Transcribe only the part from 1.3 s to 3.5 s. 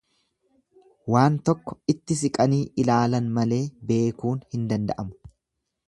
tokko itti siqanii ilaalan